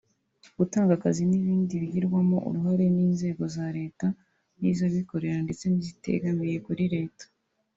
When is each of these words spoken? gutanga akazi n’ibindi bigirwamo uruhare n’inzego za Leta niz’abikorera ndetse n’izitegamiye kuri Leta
gutanga 0.57 0.91
akazi 0.97 1.21
n’ibindi 1.25 1.73
bigirwamo 1.83 2.37
uruhare 2.47 2.85
n’inzego 2.95 3.43
za 3.55 3.65
Leta 3.77 4.07
niz’abikorera 4.59 5.37
ndetse 5.45 5.63
n’izitegamiye 5.67 6.57
kuri 6.67 6.83
Leta 6.95 7.25